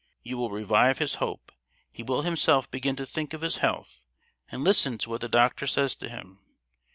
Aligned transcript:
You 0.23 0.35
will 0.37 0.49
revive 0.49 0.97
his 0.97 1.17
hope; 1.21 1.51
he 1.91 2.01
will 2.01 2.23
himself 2.23 2.71
begin 2.71 2.95
to 2.95 3.05
think 3.05 3.35
of 3.35 3.41
his 3.41 3.57
health, 3.57 4.01
and 4.49 4.63
listen 4.63 4.97
to 4.97 5.09
what 5.11 5.21
the 5.21 5.29
doctor 5.29 5.67
says 5.67 5.93
to 5.97 6.09
him. 6.09 6.39